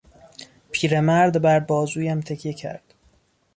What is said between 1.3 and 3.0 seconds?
بر بازویم تکیه کرد.